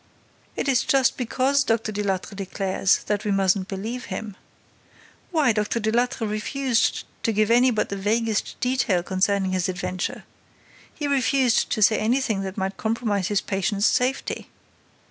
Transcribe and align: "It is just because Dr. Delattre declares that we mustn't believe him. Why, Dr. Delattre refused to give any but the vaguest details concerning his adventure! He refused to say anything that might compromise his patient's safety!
"It 0.55 0.67
is 0.67 0.83
just 0.83 1.15
because 1.15 1.63
Dr. 1.63 1.91
Delattre 1.91 2.35
declares 2.35 3.03
that 3.03 3.23
we 3.23 3.29
mustn't 3.29 3.67
believe 3.67 4.05
him. 4.05 4.35
Why, 5.29 5.51
Dr. 5.51 5.79
Delattre 5.79 6.27
refused 6.27 7.03
to 7.21 7.31
give 7.31 7.51
any 7.51 7.69
but 7.69 7.89
the 7.89 7.97
vaguest 7.97 8.59
details 8.61 9.05
concerning 9.05 9.51
his 9.51 9.69
adventure! 9.69 10.23
He 10.91 11.05
refused 11.07 11.69
to 11.69 11.83
say 11.83 11.99
anything 11.99 12.41
that 12.41 12.57
might 12.57 12.77
compromise 12.77 13.27
his 13.27 13.41
patient's 13.41 13.85
safety! 13.85 14.49